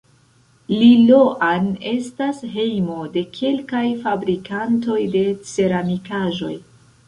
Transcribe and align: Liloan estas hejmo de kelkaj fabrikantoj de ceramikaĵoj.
Liloan 0.75 1.67
estas 1.89 2.41
hejmo 2.55 2.97
de 3.19 3.25
kelkaj 3.37 3.85
fabrikantoj 4.09 4.99
de 5.19 5.25
ceramikaĵoj. 5.55 6.55